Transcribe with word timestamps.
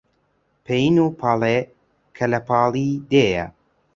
پەین 0.65 0.95
و 1.01 1.07
پاڵێ 1.19 1.57
کە 2.15 2.25
لە 2.31 2.39
پاڵی 2.47 2.91
دێیە 3.11 3.45